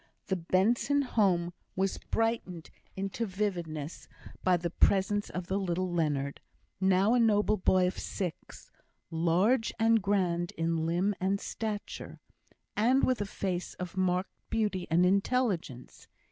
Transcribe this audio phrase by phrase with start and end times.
[0.29, 4.07] The Benson home was brightened into vividness
[4.43, 6.41] by the presence of the little Leonard,
[6.79, 8.71] now a noble boy of six,
[9.11, 12.19] large and grand in limb and stature,
[12.75, 16.07] and with a face of marked beauty and intelligence.